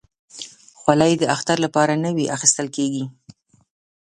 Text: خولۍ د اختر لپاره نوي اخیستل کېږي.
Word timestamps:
خولۍ 0.79 1.13
د 1.17 1.23
اختر 1.35 1.57
لپاره 1.65 1.93
نوي 2.05 2.25
اخیستل 2.35 2.67
کېږي. 2.77 3.05